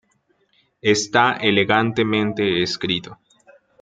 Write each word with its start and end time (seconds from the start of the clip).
Está 0.95 1.33
elegantemente 1.41 2.63
escrito. 2.63 3.19